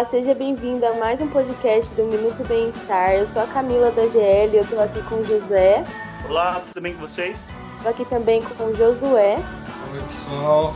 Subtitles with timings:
[0.00, 3.16] Olá, seja bem-vindo a mais um podcast do Minuto Bem-Estar.
[3.16, 5.84] Eu sou a Camila da GL, eu estou aqui com o José.
[6.26, 7.50] Olá, tudo bem com vocês?
[7.76, 9.36] Estou aqui também com o Josué.
[9.92, 10.74] Oi, pessoal.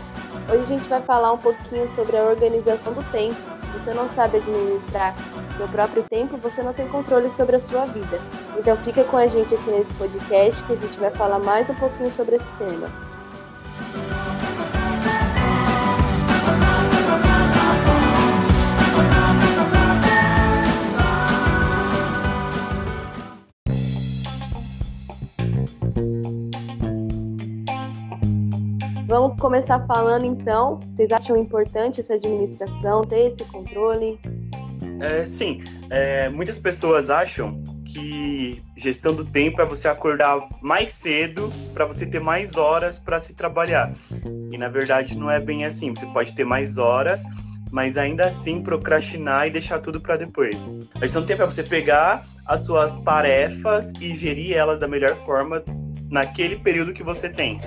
[0.53, 3.35] Hoje a gente vai falar um pouquinho sobre a organização do tempo.
[3.73, 5.15] Se você não sabe administrar
[5.57, 8.21] seu próprio tempo, você não tem controle sobre a sua vida.
[8.59, 11.75] Então fica com a gente aqui nesse podcast que a gente vai falar mais um
[11.77, 13.14] pouquinho sobre esse tema.
[29.25, 30.79] Vamos começar falando então.
[30.95, 34.21] Vocês acham importante essa administração, ter esse controle?
[35.01, 41.51] É, sim, é, muitas pessoas acham que gestão do tempo é você acordar mais cedo
[41.73, 43.95] para você ter mais horas para se trabalhar.
[44.53, 45.95] E na verdade não é bem assim.
[45.95, 47.25] Você pode ter mais horas,
[47.73, 50.69] mas ainda assim procrastinar e deixar tudo para depois.
[50.97, 55.17] A gestão do tempo é você pegar as suas tarefas e gerir elas da melhor
[55.25, 55.65] forma
[56.11, 57.59] naquele período que você tem.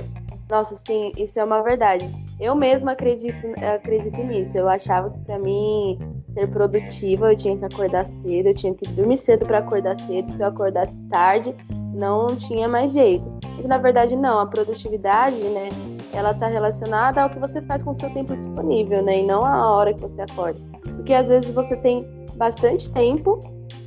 [0.49, 2.09] Nossa, sim, isso é uma verdade.
[2.39, 4.57] Eu mesma acredito, acredito nisso.
[4.57, 5.99] Eu achava que para mim
[6.33, 10.31] ser produtiva eu tinha que acordar cedo, eu tinha que dormir cedo para acordar cedo.
[10.31, 11.53] Se eu acordasse tarde,
[11.93, 13.29] não tinha mais jeito.
[13.57, 15.69] Mas na verdade não, a produtividade, né,
[16.13, 19.43] ela tá relacionada ao que você faz com o seu tempo disponível, né, e não
[19.43, 20.59] a hora que você acorda.
[20.95, 23.39] Porque às vezes você tem bastante tempo,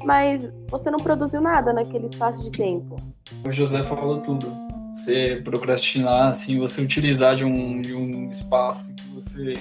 [0.04, 2.96] mas você não produziu nada naquele espaço de tempo.
[3.46, 9.08] O José falou tudo você procrastinar, assim, você utilizar de um, de um espaço que
[9.14, 9.54] você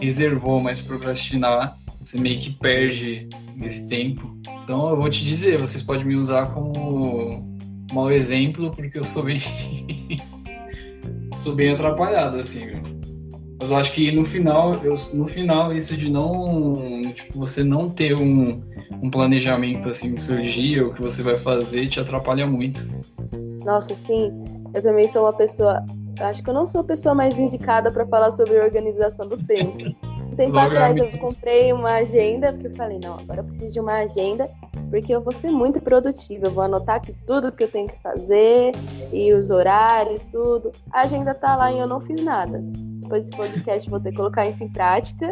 [0.00, 3.28] reservou, mas procrastinar, você meio que perde
[3.62, 4.36] esse tempo.
[4.64, 7.56] Então eu vou te dizer, vocês podem me usar como
[7.92, 9.40] mau exemplo, porque eu sou bem.
[11.36, 12.66] sou bem atrapalhado, assim,
[13.60, 17.02] Mas eu acho que no final, eu, no final, isso de não.
[17.14, 18.62] Tipo, você não ter um,
[19.02, 22.86] um planejamento assim seu dia, o que você vai fazer, te atrapalha muito.
[23.64, 24.45] Nossa, sim.
[24.76, 25.82] Eu também sou uma pessoa.
[26.20, 29.78] Acho que eu não sou a pessoa mais indicada para falar sobre organização do tempo.
[30.30, 33.72] Um tempo Logo atrás eu comprei uma agenda, porque eu falei, não, agora eu preciso
[33.72, 34.46] de uma agenda,
[34.90, 36.48] porque eu vou ser muito produtiva.
[36.48, 38.72] Eu vou anotar aqui tudo que eu tenho que fazer,
[39.10, 40.70] e os horários, tudo.
[40.92, 42.60] A agenda tá lá e eu não fiz nada.
[42.62, 45.30] Depois desse podcast vou ter que colocar isso em prática.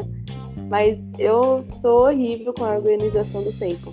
[0.71, 3.93] Mas eu sou horrível com a organização do tempo.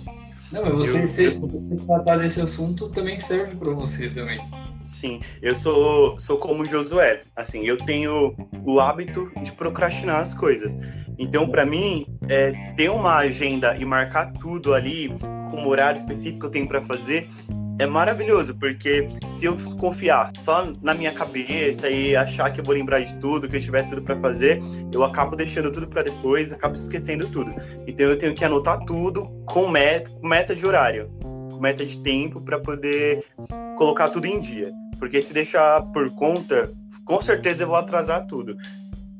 [0.50, 4.40] Não, mas você, eu, se, você tratar desse assunto também serve para você também.
[4.82, 7.20] Sim, eu sou, sou como Josué.
[7.36, 8.34] Assim, eu tenho
[8.64, 10.78] o hábito de procrastinar as coisas.
[11.18, 15.08] Então, para mim, é, ter uma agenda e marcar tudo ali
[15.50, 17.28] com horário específico que eu tenho para fazer
[17.78, 22.74] é maravilhoso, porque se eu confiar só na minha cabeça e achar que eu vou
[22.74, 24.60] lembrar de tudo, que eu tiver tudo para fazer,
[24.92, 27.52] eu acabo deixando tudo para depois, acabo esquecendo tudo.
[27.86, 31.10] Então eu tenho que anotar tudo com meta, com meta de horário,
[31.62, 33.24] meta de tempo para poder
[33.76, 34.72] colocar tudo em dia.
[34.98, 36.72] Porque se deixar por conta,
[37.04, 38.56] com certeza eu vou atrasar tudo.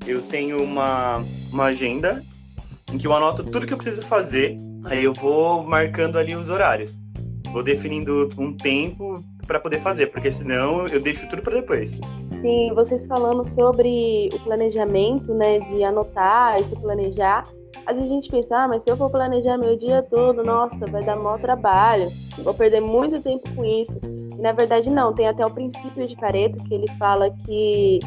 [0.06, 2.22] Eu tenho uma, uma agenda
[2.92, 6.48] em que eu anoto tudo que eu preciso fazer, aí eu vou marcando ali os
[6.48, 7.00] horários.
[7.53, 11.98] Vou definindo um tempo para poder fazer, porque senão eu deixo tudo para depois.
[12.42, 17.44] Sim, vocês falando sobre o planejamento, né, de anotar e se planejar,
[17.86, 20.84] às vezes a gente pensa, ah, mas se eu for planejar meu dia todo, nossa,
[20.86, 23.97] vai dar maior trabalho, vou perder muito tempo com isso.
[24.03, 28.00] E na verdade não, tem até o princípio de Pareto que ele fala que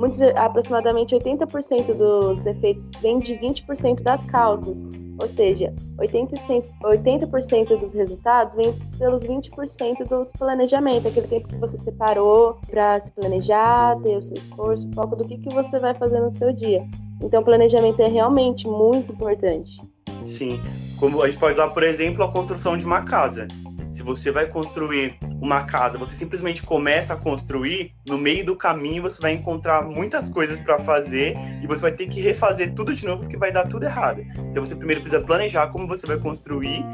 [0.00, 4.80] muitos, aproximadamente 80% dos efeitos vêm de 20% das causas.
[5.20, 11.76] Ou seja, 80%, 80 dos resultados vêm pelos 20% dos planejamentos, aquele tempo que você
[11.76, 16.20] separou para se planejar, ter o seu esforço, foco do que, que você vai fazer
[16.20, 16.82] no seu dia.
[17.20, 19.78] Então, planejamento é realmente muito importante.
[20.24, 20.58] Sim,
[20.98, 23.46] como a gente pode usar, por exemplo, a construção de uma casa.
[23.90, 29.02] Se você vai construir uma casa, você simplesmente começa a construir, no meio do caminho
[29.02, 33.04] você vai encontrar muitas coisas para fazer e você vai ter que refazer tudo de
[33.04, 34.22] novo porque vai dar tudo errado.
[34.50, 36.84] Então você primeiro precisa planejar como você vai construir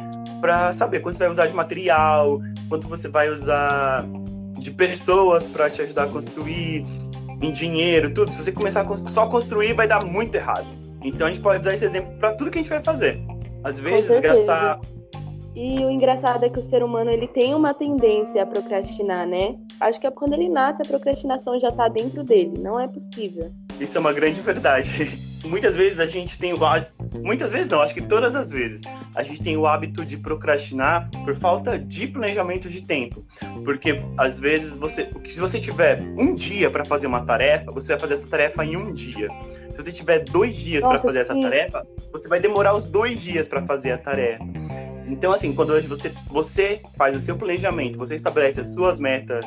[0.41, 4.07] para saber quanto você vai usar de material, quanto você vai usar
[4.59, 6.85] de pessoas para te ajudar a construir,
[7.43, 8.33] em dinheiro, tudo.
[8.33, 10.67] Se você começar a só construir, vai dar muito errado.
[11.05, 13.21] Então a gente pode usar esse exemplo para tudo que a gente vai fazer.
[13.63, 14.81] Às vezes gastar
[15.57, 19.57] e o engraçado é que o ser humano ele tem uma tendência a procrastinar, né?
[19.81, 23.51] Acho que é quando ele nasce a procrastinação já tá dentro dele, não é possível.
[23.81, 25.19] Isso é uma grande verdade.
[25.43, 26.53] Muitas vezes a gente tem
[27.23, 28.81] muitas vezes não, acho que todas as vezes,
[29.15, 33.25] a gente tem o hábito de procrastinar por falta de planejamento de tempo.
[33.65, 38.01] Porque às vezes você, se você tiver um dia para fazer uma tarefa, você vai
[38.01, 39.29] fazer essa tarefa em um dia.
[39.71, 43.47] Se você tiver dois dias para fazer essa tarefa, você vai demorar os dois dias
[43.47, 44.45] para fazer a tarefa.
[45.07, 49.45] Então, assim, quando você, você faz o seu planejamento, você estabelece as suas metas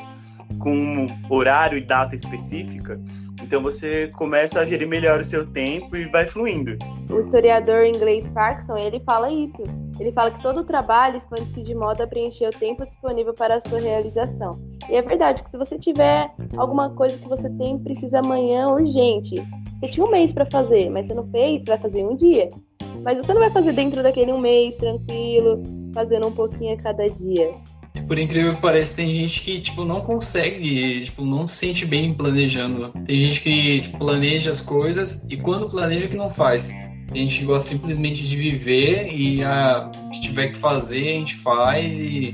[0.59, 2.99] com horário e data específica,
[3.41, 6.77] então você começa a gerir melhor o seu tempo e vai fluindo.
[7.09, 9.63] O historiador inglês Parkinson, ele fala isso.
[9.99, 13.59] Ele fala que todo trabalho expande-se de modo a preencher o tempo disponível para a
[13.59, 14.59] sua realização.
[14.89, 19.35] E é verdade que se você tiver alguma coisa que você tem precisa amanhã urgente,
[19.79, 22.49] você tinha um mês para fazer, mas você não fez, você vai fazer um dia.
[23.03, 25.63] Mas você não vai fazer dentro daquele um mês, tranquilo,
[25.93, 27.53] fazendo um pouquinho a cada dia.
[28.07, 32.13] Por incrível que pareça, tem gente que, tipo, não consegue, tipo, não se sente bem
[32.13, 32.91] planejando.
[33.05, 36.69] Tem gente que, tipo, planeja as coisas e quando planeja que não faz.
[37.11, 41.35] Tem gente que gosta simplesmente de viver e a que tiver que fazer, a gente
[41.35, 42.33] faz e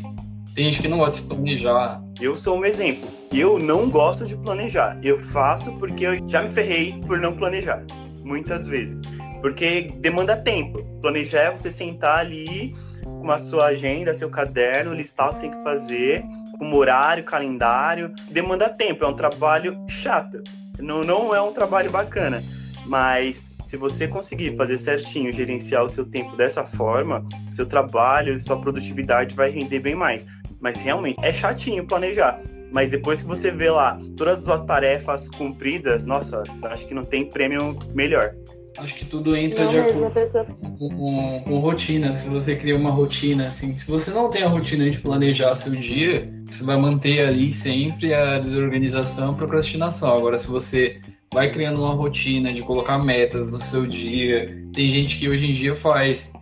[0.53, 2.03] tem gente que não gosta de se planejar.
[2.19, 3.09] Eu sou um exemplo.
[3.33, 4.97] Eu não gosto de planejar.
[5.03, 7.85] Eu faço porque eu já me ferrei por não planejar.
[8.23, 9.01] Muitas vezes.
[9.41, 10.83] Porque demanda tempo.
[11.01, 12.73] Planejar é você sentar ali
[13.03, 16.23] com a sua agenda, seu caderno, listar o que tem que fazer,
[16.57, 18.13] com horário, calendário.
[18.29, 20.41] Demanda tempo, é um trabalho chato.
[20.79, 22.43] Não, não é um trabalho bacana.
[22.85, 28.59] Mas se você conseguir fazer certinho, gerenciar o seu tempo dessa forma, seu trabalho, sua
[28.59, 30.25] produtividade vai render bem mais.
[30.59, 32.39] Mas realmente é chatinho planejar.
[32.71, 37.05] Mas depois que você vê lá todas as suas tarefas cumpridas, nossa, acho que não
[37.05, 38.35] tem prêmio melhor.
[38.77, 40.45] Acho que tudo entra não de acordo pessoa...
[40.45, 42.13] com, com, com, rotina.
[42.13, 45.73] Se você cria uma rotina, assim, se você não tem a rotina de planejar seu
[45.75, 50.17] dia, você vai manter ali sempre a desorganização, a procrastinação.
[50.17, 50.99] Agora, se você
[51.33, 55.53] vai criando uma rotina de colocar metas no seu dia, tem gente que hoje em
[55.53, 56.33] dia faz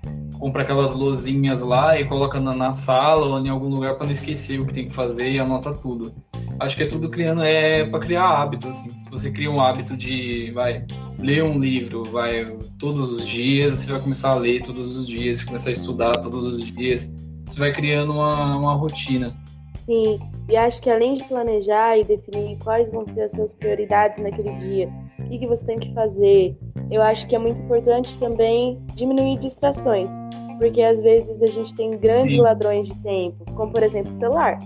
[0.43, 4.11] compra aquelas luzinhas lá e coloca na, na sala ou em algum lugar para não
[4.11, 6.13] esquecer o que tem que fazer e anota tudo.
[6.63, 8.97] Acho que é tudo criando é para criar hábito assim.
[8.97, 10.85] Se você cria um hábito de vai
[11.19, 15.43] ler um livro, vai todos os dias, você vai começar a ler todos os dias,
[15.43, 17.13] começar a estudar todos os dias,
[17.45, 19.27] você vai criando uma, uma rotina.
[19.85, 20.17] Sim,
[20.47, 24.53] e acho que além de planejar e definir quais vão ser as suas prioridades naquele
[24.53, 24.89] dia,
[25.19, 26.57] o que, que você tem que fazer,
[26.89, 30.07] eu acho que é muito importante também diminuir distrações,
[30.57, 32.39] porque às vezes a gente tem grandes Sim.
[32.39, 34.57] ladrões de tempo, como por exemplo o celular.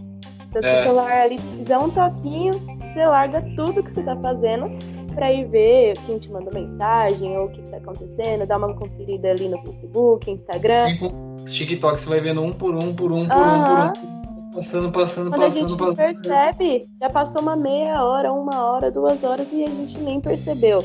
[0.58, 0.84] Então, se é.
[0.84, 4.70] celular ali fizer um toquinho, você larga tudo que você está fazendo
[5.14, 9.32] para ir ver quem te mandou mensagem ou o que está acontecendo, dar uma conferida
[9.32, 10.86] ali no Facebook, Instagram.
[10.86, 14.18] Sim, com TikTok você vai vendo um por um, por um, por um, por um.
[14.54, 16.22] Passando, passando, Quando passando, a gente passando.
[16.22, 20.84] percebe, já passou uma meia hora, uma hora, duas horas e a gente nem percebeu.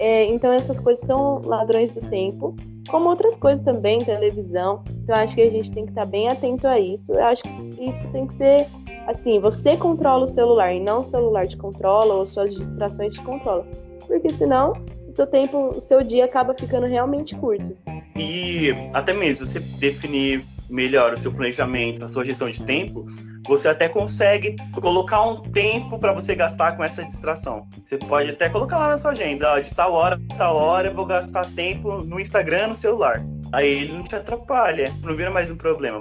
[0.00, 2.56] É, então essas coisas são ladrões do tempo,
[2.88, 4.82] como outras coisas também, televisão.
[4.90, 7.12] Então acho que a gente tem que estar bem atento a isso.
[7.12, 8.66] Eu acho que isso tem que ser
[9.06, 13.20] assim, você controla o celular e não o celular te controla ou suas distrações te
[13.20, 13.66] controlam.
[14.06, 14.72] Porque senão
[15.06, 17.76] o seu tempo, o seu dia acaba ficando realmente curto.
[18.16, 23.04] E até mesmo você definir melhor o seu planejamento, a sua gestão de tempo,
[23.46, 27.66] você até consegue colocar um tempo para você gastar com essa distração.
[27.82, 30.94] Você pode até colocar lá na sua agenda, ó, de tal hora, tal hora eu
[30.94, 33.24] vou gastar tempo no Instagram, no celular.
[33.52, 35.98] Aí ele não te atrapalha, não vira mais um problema.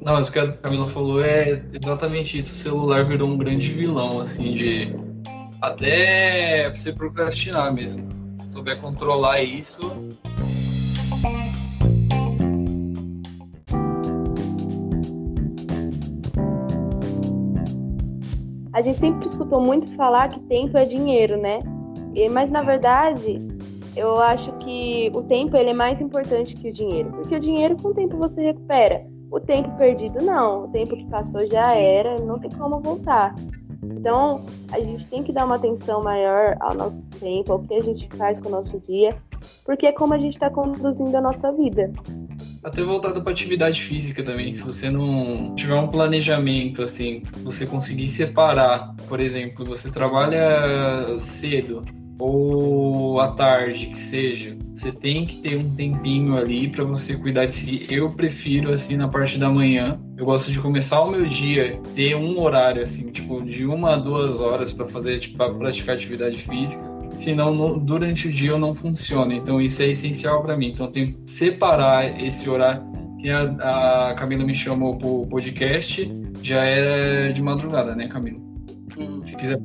[0.00, 2.52] Não, mas o que a Camila falou é exatamente isso.
[2.52, 4.94] O celular virou um grande vilão, assim, de
[5.60, 8.08] até você procrastinar mesmo.
[8.36, 9.92] Se souber controlar isso,
[18.82, 21.60] a gente sempre escutou muito falar que tempo é dinheiro, né?
[22.14, 23.40] E, mas na verdade,
[23.94, 27.76] eu acho que o tempo ele é mais importante que o dinheiro, porque o dinheiro
[27.80, 29.06] com o tempo você recupera.
[29.30, 33.34] O tempo perdido não, o tempo que passou já era, não tem como voltar.
[33.84, 37.80] Então, a gente tem que dar uma atenção maior ao nosso tempo, ao que a
[37.80, 39.16] gente faz com o nosso dia,
[39.64, 41.92] porque é como a gente está conduzindo a nossa vida.
[42.64, 48.06] Até voltado para atividade física também, se você não tiver um planejamento assim, você conseguir
[48.06, 51.82] separar, por exemplo, você trabalha cedo,
[52.20, 57.46] ou à tarde, que seja, você tem que ter um tempinho ali para você cuidar
[57.46, 57.86] de si.
[57.90, 60.00] Eu prefiro assim na parte da manhã.
[60.16, 63.96] Eu gosto de começar o meu dia, ter um horário assim, tipo de uma a
[63.96, 67.01] duas horas para fazer, tipo, pra praticar atividade física.
[67.14, 69.34] Senão, no, durante o dia eu não funciona.
[69.34, 70.70] Então, isso é essencial para mim.
[70.70, 72.82] Então, eu tenho que separar esse horário.
[73.18, 76.10] Que a, a Camila me chamou pro podcast,
[76.42, 78.40] já era de madrugada, né, Camila?
[79.24, 79.60] Se quiser.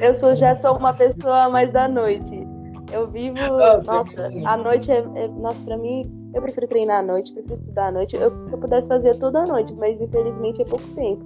[0.00, 2.46] Eu sou, já sou uma pessoa mais da noite.
[2.92, 3.38] Eu vivo.
[3.38, 4.04] Ah, nossa,
[4.44, 5.28] a noite é, é.
[5.28, 8.16] Nossa, pra mim, Eu prefiro treinar à noite, prefiro estudar à noite.
[8.16, 11.24] Eu, se eu pudesse fazer tudo à noite, mas infelizmente é pouco tempo.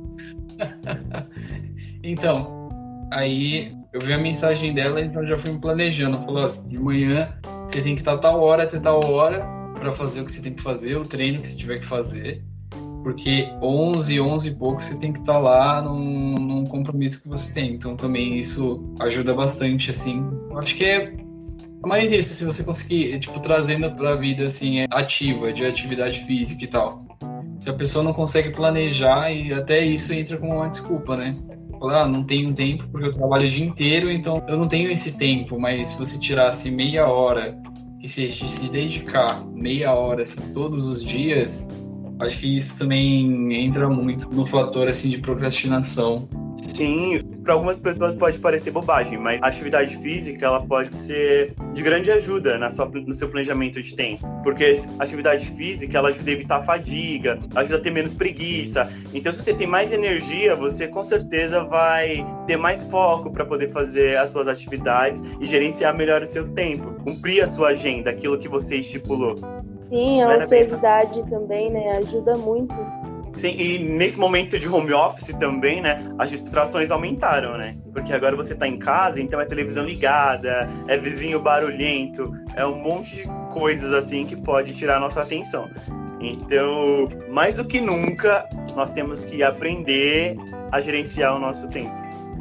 [2.02, 2.68] então,
[3.12, 6.18] aí eu vi a mensagem dela, então já fui me planejando.
[6.18, 7.32] Falou assim, de manhã
[7.66, 10.52] você tem que estar tal hora até tal hora para fazer o que você tem
[10.52, 12.44] que fazer, o treino que você tiver que fazer.
[13.02, 17.54] Porque 11, 11 e pouco você tem que estar lá num, num compromisso que você
[17.54, 17.72] tem.
[17.72, 20.28] Então também isso ajuda bastante, assim.
[20.50, 21.16] Eu acho que é
[21.86, 26.64] mais isso, se você conseguir, tipo, trazendo pra vida, assim, é ativa, de atividade física
[26.64, 27.06] e tal.
[27.60, 31.36] Se a pessoa não consegue planejar, e até isso entra como uma desculpa, né?
[31.78, 34.90] Falar, ah, não tenho tempo porque eu trabalho o dia inteiro, então eu não tenho
[34.90, 37.58] esse tempo, mas se você tirasse meia hora
[38.02, 41.68] e se, se dedicar meia hora, assim, todos os dias,
[42.20, 46.28] acho que isso também entra muito no fator, assim, de procrastinação.
[46.58, 51.80] Sim, para algumas pessoas pode parecer bobagem, mas a atividade física ela pode ser de
[51.80, 56.28] grande ajuda na sua, no seu planejamento de tempo, porque a atividade física ela ajuda
[56.28, 58.90] a evitar a fadiga, ajuda a ter menos preguiça.
[59.14, 63.68] Então, se você tem mais energia, você com certeza vai ter mais foco para poder
[63.68, 68.36] fazer as suas atividades e gerenciar melhor o seu tempo, cumprir a sua agenda, aquilo
[68.36, 69.36] que você estipulou.
[69.88, 72.74] Sim, a ociosidade também, né, ajuda muito
[73.36, 77.76] Sim, e nesse momento de home office também, né, as distrações aumentaram, né?
[77.92, 82.76] Porque agora você tá em casa, então é televisão ligada, é vizinho barulhento, é um
[82.76, 85.68] monte de coisas assim que pode tirar a nossa atenção.
[86.20, 90.36] Então, mais do que nunca, nós temos que aprender
[90.72, 91.94] a gerenciar o nosso tempo.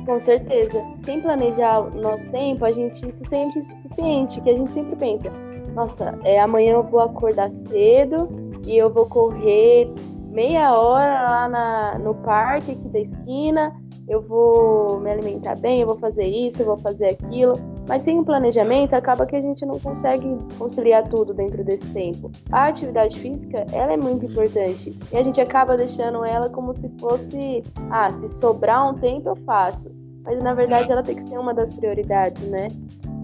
[0.05, 0.81] Com certeza.
[1.03, 5.31] Sem planejar o nosso tempo, a gente se sente insuficiente, que a gente sempre pensa,
[5.73, 8.29] nossa, é, amanhã eu vou acordar cedo
[8.65, 9.91] e eu vou correr
[10.35, 13.73] meia hora lá na, no parque aqui da esquina,
[14.07, 17.53] eu vou me alimentar bem, eu vou fazer isso, eu vou fazer aquilo.
[17.87, 22.29] Mas sem planejamento, acaba que a gente não consegue conciliar tudo dentro desse tempo.
[22.51, 24.93] A atividade física, ela é muito importante.
[25.11, 29.35] E a gente acaba deixando ela como se fosse, ah, se sobrar um tempo eu
[29.37, 29.89] faço.
[30.23, 32.67] Mas na verdade ela tem que ser uma das prioridades, né?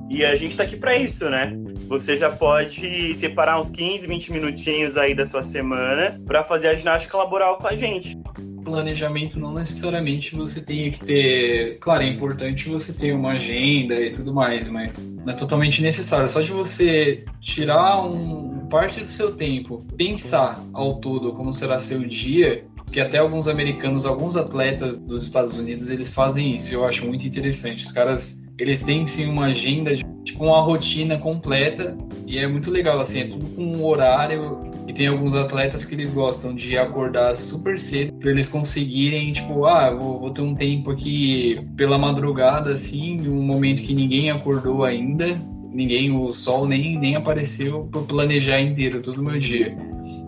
[0.09, 1.51] E a gente está aqui para isso, né?
[1.91, 6.73] Você já pode separar uns 15, 20 minutinhos aí da sua semana para fazer a
[6.73, 8.17] ginástica laboral com a gente.
[8.63, 11.79] Planejamento não necessariamente você tenha que ter.
[11.79, 16.29] Claro, é importante você ter uma agenda e tudo mais, mas não é totalmente necessário.
[16.29, 21.99] Só de você tirar um parte do seu tempo, pensar ao todo como será seu
[22.07, 26.73] dia, que até alguns americanos, alguns atletas dos Estados Unidos, eles fazem isso.
[26.73, 27.83] Eu acho muito interessante.
[27.83, 29.91] Os caras eles têm sim uma agenda,
[30.23, 31.97] tipo uma rotina completa.
[32.25, 34.59] E é muito legal, assim, é tudo com um horário.
[34.87, 39.65] E tem alguns atletas que eles gostam de acordar super cedo para eles conseguirem, tipo,
[39.65, 44.83] ah, vou, vou, ter um tempo aqui pela madrugada, assim, um momento que ninguém acordou
[44.83, 45.39] ainda,
[45.71, 49.77] ninguém, o sol nem, nem apareceu para planejar inteiro todo o meu dia.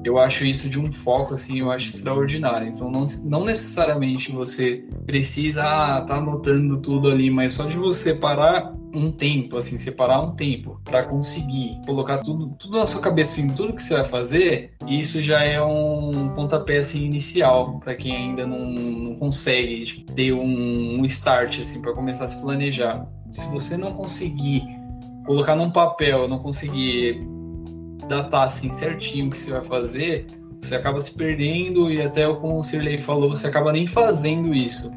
[0.05, 2.67] Eu acho isso de um foco, assim, eu acho extraordinário.
[2.67, 8.13] Então, não, não necessariamente você precisa ah, tá anotando tudo ali, mas só de você
[8.13, 13.31] parar um tempo, assim, separar um tempo para conseguir colocar tudo, tudo na sua cabeça,
[13.31, 18.15] assim, tudo que você vai fazer, isso já é um pontapé, assim, inicial para quem
[18.15, 23.07] ainda não, não consegue tipo, ter um, um start, assim, para começar a se planejar.
[23.31, 24.63] Se você não conseguir
[25.25, 27.25] colocar num papel, não conseguir
[28.07, 30.27] datar assim certinho o que você vai fazer,
[30.61, 34.91] você acaba se perdendo e até como o Sirley falou, você acaba nem fazendo isso.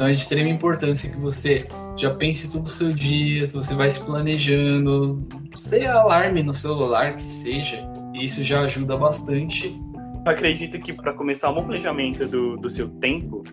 [0.00, 3.90] Então é de extrema importância que você já pense todo o seu dia, você vai
[3.90, 9.78] se planejando, sei alarme no celular que seja, isso já ajuda bastante.
[10.24, 13.44] Eu acredito que para começar um planejamento do, do seu tempo,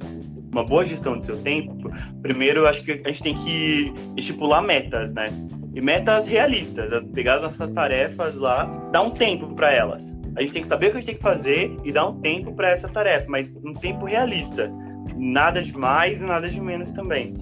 [0.53, 5.11] uma boa gestão do seu tempo, primeiro acho que a gente tem que estipular metas,
[5.13, 5.29] né?
[5.75, 8.63] e metas realistas, pegar as nossas tarefas lá,
[8.93, 10.17] dar um tempo para elas.
[10.37, 12.21] A gente tem que saber o que a gente tem que fazer e dar um
[12.21, 14.71] tempo para essa tarefa, mas um tempo realista.
[15.17, 17.33] Nada de mais e nada de menos também.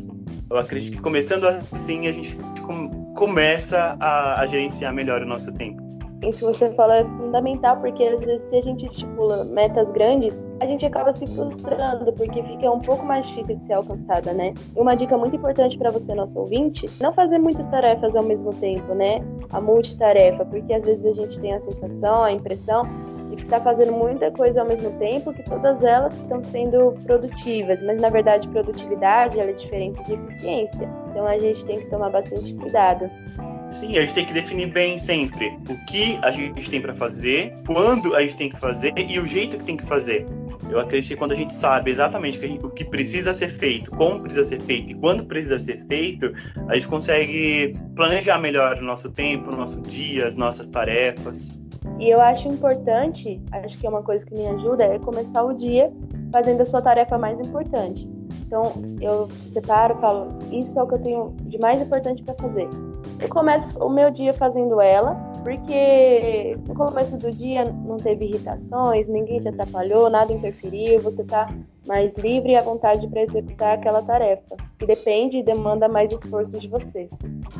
[0.50, 2.38] Eu acredito que começando assim a gente
[3.15, 5.86] começa a, a gerenciar melhor o nosso tempo.
[6.24, 10.65] Isso você fala é fundamental, porque às vezes se a gente estipula metas grandes, a
[10.65, 14.53] gente acaba se frustrando, porque fica um pouco mais difícil de ser alcançada, né?
[14.75, 18.53] E uma dica muito importante para você, nosso ouvinte, não fazer muitas tarefas ao mesmo
[18.53, 19.17] tempo, né?
[19.51, 22.88] A multitarefa, porque às vezes a gente tem a sensação, a impressão
[23.36, 28.00] que está fazendo muita coisa ao mesmo tempo, que todas elas estão sendo produtivas, mas
[28.00, 30.89] na verdade produtividade ela é diferente de eficiência.
[31.10, 33.10] Então a gente tem que tomar bastante cuidado.
[33.72, 37.54] Sim, a gente tem que definir bem sempre o que a gente tem para fazer,
[37.65, 40.25] quando a gente tem que fazer e o jeito que tem que fazer.
[40.69, 44.43] Eu acredito que quando a gente sabe exatamente o que precisa ser feito, como precisa
[44.43, 46.34] ser feito e quando precisa ser feito,
[46.67, 51.57] a gente consegue planejar melhor o nosso tempo, o nosso dia, as nossas tarefas.
[52.00, 55.53] E eu acho importante, acho que é uma coisa que me ajuda, é começar o
[55.53, 55.93] dia
[56.31, 58.10] fazendo a sua tarefa mais importante.
[58.45, 62.67] Então, eu separo, falo, isso é o que eu tenho de mais importante para fazer.
[63.19, 65.15] Eu começo o meu dia fazendo ela,
[65.46, 71.48] porque no começo do dia não teve irritações, ninguém te atrapalhou, nada interferiu, você está
[71.88, 76.60] mais livre e à vontade para executar aquela tarefa, que depende e demanda mais esforço
[76.60, 77.08] de você.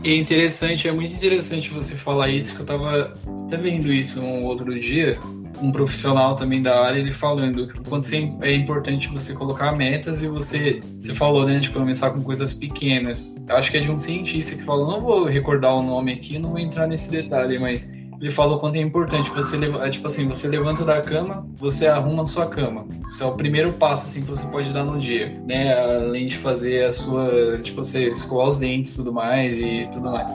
[0.04, 3.14] É interessante, é muito interessante você falar isso, que eu estava
[3.46, 5.20] até vendo isso um outro dia,
[5.62, 8.06] um profissional também da área, ele falando quando
[8.42, 13.26] é importante você colocar metas e você, você falou, né, de começar com coisas pequenas.
[13.48, 16.40] Eu acho que é de um cientista que falou, não vou recordar o nome aqui,
[16.40, 20.28] não vou entrar nesse detalhe, mas ele falou quanto é importante você é tipo assim,
[20.28, 22.88] você levanta da cama, você arruma a sua cama.
[23.10, 25.74] Isso é o primeiro passo assim que você pode dar no dia, né?
[25.74, 30.32] Além de fazer a sua, tipo você escovar os dentes, tudo mais e tudo mais,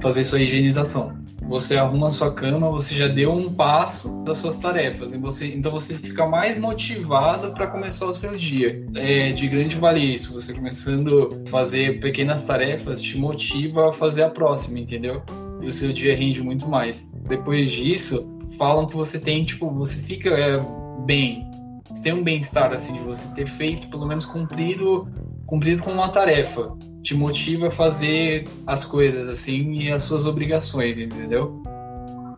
[0.00, 1.18] fazer sua higienização
[1.50, 5.12] você arruma a sua cama, você já deu um passo das suas tarefas.
[5.16, 8.86] Você, então você fica mais motivado para começar o seu dia.
[8.94, 10.32] É de grande valia isso.
[10.32, 15.20] Você começando a fazer pequenas tarefas te motiva a fazer a próxima, entendeu?
[15.60, 17.12] E o seu dia rende muito mais.
[17.28, 20.56] Depois disso, falam que você tem, tipo, você fica é,
[21.04, 21.50] bem.
[21.92, 25.08] Você tem um bem-estar, assim, de você ter feito, pelo menos cumprido,
[25.50, 30.98] cumprido com uma tarefa te motiva a fazer as coisas assim e as suas obrigações,
[30.98, 31.60] entendeu?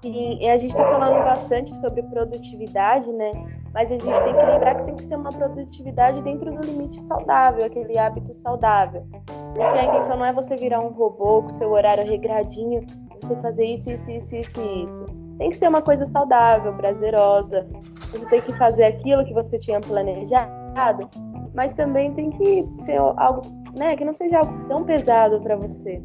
[0.02, 3.30] Sim, e a gente está falando bastante sobre produtividade, né?
[3.74, 7.00] Mas a gente tem que lembrar que tem que ser uma produtividade dentro do limite
[7.02, 9.06] saudável, aquele hábito saudável.
[9.54, 12.84] Porque a intenção não é você virar um robô com seu horário regradinho,
[13.20, 15.06] você fazer isso, isso, isso, isso e isso.
[15.38, 17.66] Tem que ser uma coisa saudável, prazerosa.
[18.10, 21.08] Você tem que fazer aquilo que você tinha planejado,
[21.54, 23.42] mas também tem que ser algo
[23.76, 26.00] né, que não seja algo tão pesado para você.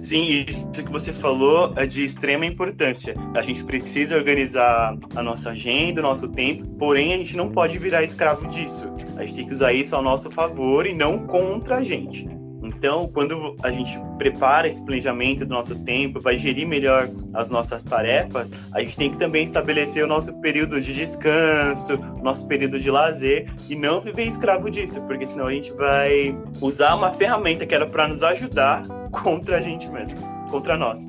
[0.00, 3.14] Sim, isso que você falou é de extrema importância.
[3.34, 7.78] A gente precisa organizar a nossa agenda, o nosso tempo, porém a gente não pode
[7.78, 8.92] virar escravo disso.
[9.16, 12.37] A gente tem que usar isso ao nosso favor e não contra a gente.
[12.78, 17.82] Então, quando a gente prepara esse planejamento do nosso tempo, vai gerir melhor as nossas
[17.82, 22.78] tarefas, a gente tem que também estabelecer o nosso período de descanso, o nosso período
[22.78, 27.66] de lazer e não viver escravo disso, porque senão a gente vai usar uma ferramenta
[27.66, 30.14] que era para nos ajudar contra a gente mesmo,
[30.48, 31.08] contra nós.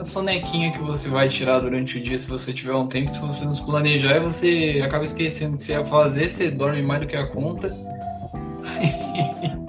[0.00, 3.20] A sonequinha que você vai tirar durante o dia, se você tiver um tempo, se
[3.20, 7.06] você nos planejar, você acaba esquecendo o que você ia fazer, você dorme mais do
[7.06, 7.68] que a conta.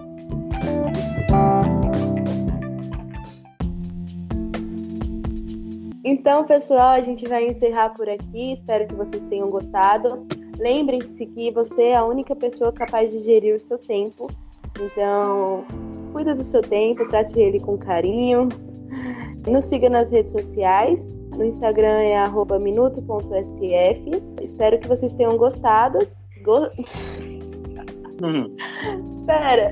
[6.26, 8.54] Então, pessoal, a gente vai encerrar por aqui.
[8.54, 10.26] Espero que vocês tenham gostado.
[10.58, 14.28] Lembrem-se que você é a única pessoa capaz de gerir o seu tempo.
[14.82, 15.64] Então,
[16.14, 18.50] cuida do seu tempo, trate ele com carinho.
[19.48, 21.22] Nos siga nas redes sociais.
[21.38, 22.28] No Instagram é
[22.60, 24.24] minuto.sf.
[24.42, 26.00] Espero que vocês tenham gostado.
[26.44, 26.72] Go...
[28.24, 28.56] Uhum.
[29.28, 29.72] Pera.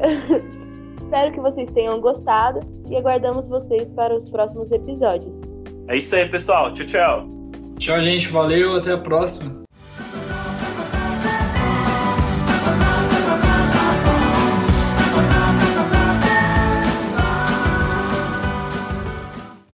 [1.01, 2.59] Espero que vocês tenham gostado
[2.91, 5.52] e aguardamos vocês para os próximos episódios.
[5.87, 6.73] É isso aí, pessoal.
[6.73, 7.29] Tchau, tchau.
[7.79, 8.29] Tchau, gente.
[8.29, 8.77] Valeu.
[8.77, 9.62] Até a próxima.